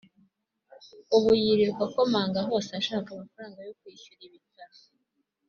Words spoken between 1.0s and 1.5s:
ubu